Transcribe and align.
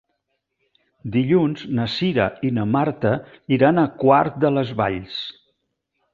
Dilluns 1.15 1.65
na 1.79 1.85
Cira 1.97 2.25
i 2.49 2.51
na 2.57 2.65
Marta 2.77 3.13
iran 3.59 3.83
a 3.83 3.85
Quart 4.01 4.43
de 4.47 4.53
les 4.59 4.75
Valls. 4.83 5.23